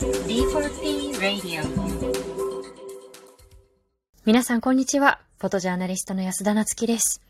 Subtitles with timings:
[0.00, 1.62] D4P Radio
[4.24, 5.20] 皆さん、こんにちは。
[5.38, 7.20] フォトジャーナリストの安田なつきです。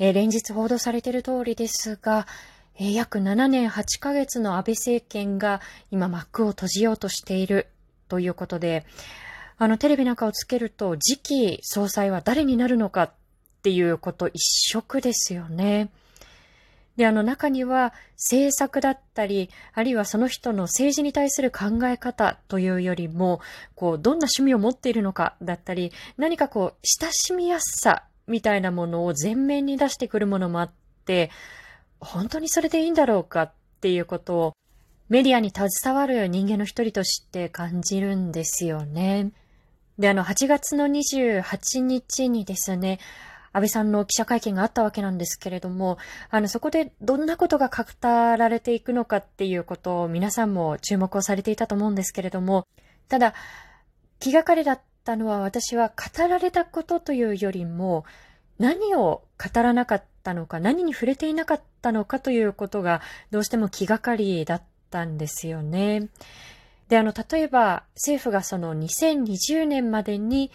[0.00, 2.26] えー連日報道されている通りですが、
[2.76, 5.60] えー約7年8ヶ月の安倍政権が
[5.92, 7.68] 今幕を閉じようとしている
[8.08, 8.84] ということで、
[9.56, 13.12] あの、テレビなんかをつけると、次期総裁は誰になるのかっ
[13.62, 14.40] ていうこと一
[14.72, 15.88] 色ですよね。
[16.98, 23.40] で、あの中には政策だったり、あるいはその人の政治に対する考え方というよりも、
[23.76, 30.72] こう、どんな趣味を持っているのかだったり、何かこう、親しみやすさみたいなものを前面に出してくるものもあっ
[31.04, 31.30] て、
[32.00, 34.52] 本当にそれでいいんだろうかっていうことを、
[35.08, 39.30] メディアに携わる人間の一人として感じるんですよね。
[40.00, 42.98] で、あの、8月の28日にですね、
[43.52, 45.98] 安倍さんの記者会見があったわけなんですけれども、
[46.30, 52.66] あの、そこでどんなことが語られていくのかっていうことを皆さんも注目をされていたと思うんですけれども、
[53.08, 53.34] ただ、
[54.20, 58.04] 気がかりだったのは私は語られたことというよりも、
[58.58, 66.08] 何を語らなかったのか、何に触れていなかったのかということがどうしても気がかりだったんですよね。
[66.88, 70.50] で、あの、例えば政府がその2020年までに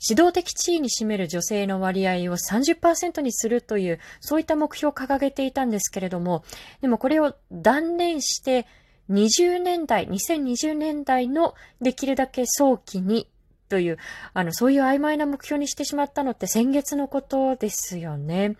[0.00, 6.44] 指導的地位に占める女性の割合を30%にするという、そういった目標を掲げていたんですけれども、
[6.80, 8.66] でもこれを断念して、
[9.10, 13.28] 20年代、2020年代のできるだけ早期に
[13.68, 13.98] という、
[14.32, 18.56] あの、そういう曖昧な目標にしてしまったのって先月のことですよね。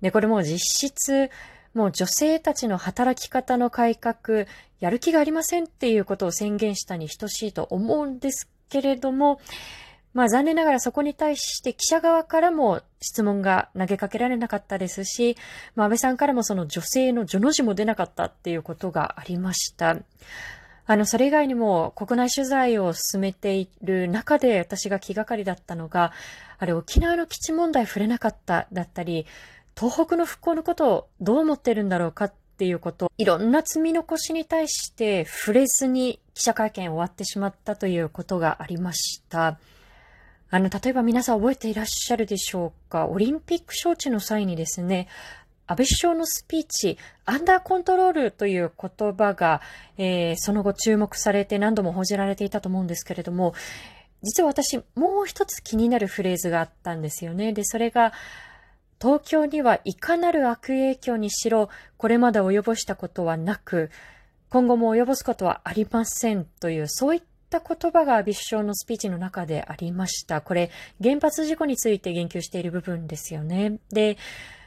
[0.00, 1.30] で、これも実質、
[1.74, 4.46] もう女性たちの働き方の改革、
[4.80, 9.40] やる気がありませんっていうことを宣言したに等しいと思うんですけれども、
[10.14, 15.36] まあ残念ながらそこに対して記者側からも質問が投げかけられなかったですし、
[15.74, 19.96] まあ安倍さんからもその女性の女の字も出なかったっていうことがありました。
[20.90, 26.12] あの、それ以外にも国内取材を進めている中で私が気がかりだったのが、
[26.58, 29.26] あれ沖縄の基地問題触れなかっただったり、
[29.78, 39.58] 東北の復興のことをどう思ってるんだろうかっていうこと、いろんな積み残しに対して触れずに記者会見終わってしまったということがありました。
[40.50, 43.06] あの、例えば皆さん覚えていらっしゃるでしょうか？
[43.06, 45.08] オリンピック招致の際にですね、
[45.66, 49.60] 安倍首相のスピーチ、アンダーコントロールという言葉が、
[49.98, 53.54] えーその後注目されて何度も報じられていたと思うんですけれども、
[54.22, 57.52] 実は私、もう一つ気になるフレーズがあったんですよね。
[57.52, 58.12] で、それが、
[59.00, 63.90] 東京にはいかなる悪影響にしろ、これまで及ぼしたことはなく、
[64.48, 70.42] 今後も及ぼすことはありませんという、そういったった言葉が安倍首相のスピーチの中でありました。
[70.42, 70.70] これ、
[71.02, 73.78] 原発事故について言及している部分ですよね。
[73.90, 74.18] で、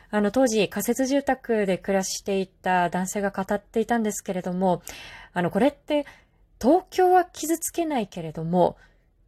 [0.10, 4.82] あの、当時、仮設住宅で暮らしていた男性が語っていたんですけれども、
[5.34, 6.06] あの、これって、
[6.60, 8.78] 東京は傷つけないけれども、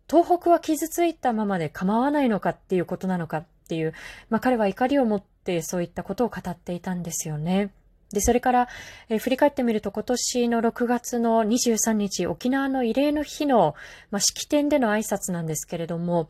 [0.09, 3.94] 東北は傷ついたままで構わないのかっていうことなのかっていう、
[4.30, 7.72] まあ彼は怒りを持ってそういったことを語っていたんですよね。
[8.13, 8.68] で、それから、
[9.09, 13.75] えー振り返ってみると今年の6月の23日、沖縄の慰霊の日の、
[14.12, 16.29] まあ、式典での挨拶なんですけれども、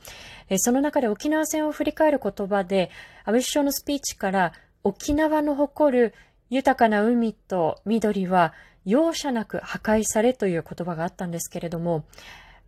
[0.49, 2.89] えーその中で沖縄戦を振り返る言葉で、
[3.25, 6.13] 安倍首相のスピーチから、沖縄の誇る
[6.49, 8.53] 豊かな海と緑は
[8.85, 12.05] 容赦なく破壊されという言葉があったんですけれども、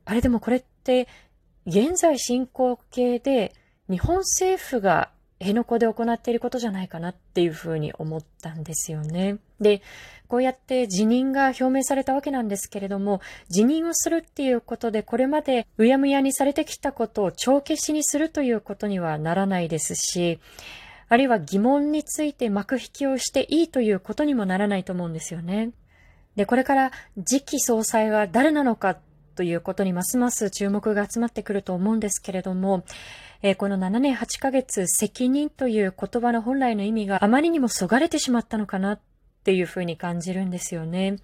[0.05, 1.07] あれでもこれって、
[1.65, 3.53] 現在進行形で
[3.89, 5.09] 日本政府が
[5.39, 9.37] 辺野古で行っていることじゃないかなっていうふうに思ったんですよね。
[9.59, 9.81] で、
[10.27, 20.39] こうやって辞任が表明されたわけなんですけれども、辞任をするっていうことで、これまでうやむやにされてきたことを帳消しにするということにはならないですし、
[21.07, 25.71] あるいは疑問について幕引きをしていいということにもならないと思うんですよね。
[26.35, 26.91] で、これから
[27.25, 28.97] 次期総裁は誰なのか
[29.35, 32.83] ということにますます注目が集まってくると思うんですけれども、
[33.41, 38.99] えーこの7年8ヶ月責任という言葉の本来の意味があまりにもそがれてしまったのかなっ
[39.43, 41.17] ていうふうに感じるんですよね。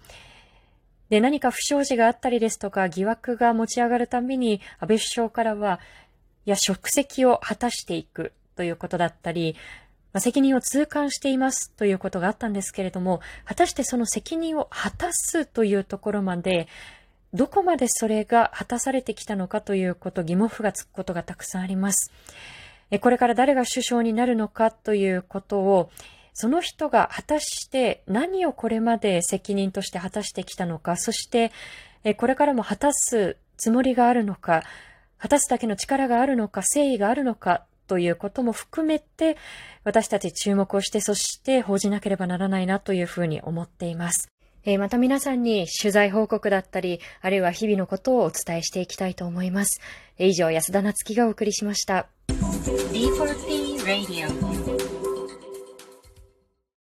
[1.12, 5.80] で、何か不祥事があったりですとか疑惑が持ち上がるたびに安倍首相からは、
[6.46, 9.54] いや、職責を果たしていくということだったり、
[10.14, 16.66] まあ責任を痛感していますということがあったんですけれども、果たしてその責任を果たすというところまで、
[17.34, 22.12] どこまでそれが果たされてきたのかということ、疑問符がつくことがたくさんあります。
[23.00, 25.90] これから誰が首相になるのかということを、
[26.34, 31.52] その人が果たして何をこれまで責任として果たしてきたのか、そして
[32.18, 34.62] これからも果たすつもりがあるのか、
[35.18, 39.38] 果たすだけの力があるのか、誠意があるのかということも含めて、
[39.84, 44.28] 私たち注目をして、そして報じなければならないなというふうに思っています。
[44.64, 49.80] えー、また皆さんに取材報告だったり、あるいは日々のことをお伝えしていきたいと思います。
[50.18, 52.06] 以上、安田なつきがお送りしました。
[52.28, 54.81] D4P Radio